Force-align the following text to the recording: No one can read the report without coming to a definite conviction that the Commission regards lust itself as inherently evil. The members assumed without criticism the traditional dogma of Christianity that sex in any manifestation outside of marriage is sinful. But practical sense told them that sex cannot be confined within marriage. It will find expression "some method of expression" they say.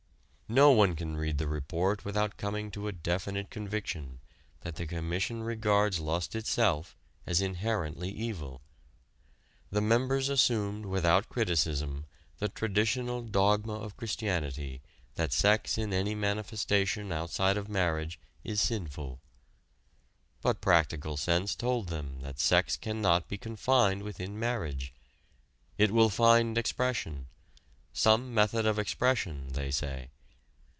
No 0.51 0.71
one 0.71 0.97
can 0.97 1.15
read 1.15 1.37
the 1.37 1.47
report 1.47 2.03
without 2.03 2.35
coming 2.35 2.71
to 2.71 2.89
a 2.89 2.91
definite 2.91 3.49
conviction 3.49 4.19
that 4.59 4.75
the 4.75 4.85
Commission 4.85 5.43
regards 5.43 6.01
lust 6.01 6.35
itself 6.35 6.97
as 7.25 7.39
inherently 7.39 8.09
evil. 8.09 8.61
The 9.69 9.79
members 9.79 10.27
assumed 10.27 10.85
without 10.87 11.29
criticism 11.29 12.05
the 12.39 12.49
traditional 12.49 13.21
dogma 13.21 13.75
of 13.75 13.95
Christianity 13.95 14.81
that 15.15 15.31
sex 15.31 15.77
in 15.77 15.93
any 15.93 16.15
manifestation 16.15 17.13
outside 17.13 17.55
of 17.55 17.69
marriage 17.69 18.19
is 18.43 18.59
sinful. 18.59 19.21
But 20.41 20.59
practical 20.59 21.15
sense 21.15 21.55
told 21.55 21.87
them 21.87 22.19
that 22.23 22.41
sex 22.41 22.75
cannot 22.75 23.29
be 23.29 23.37
confined 23.37 24.03
within 24.03 24.37
marriage. 24.37 24.93
It 25.77 25.91
will 25.91 26.09
find 26.09 26.57
expression 26.57 27.27
"some 27.93 28.33
method 28.33 28.65
of 28.65 28.77
expression" 28.77 29.47
they 29.53 29.71
say. 29.71 30.09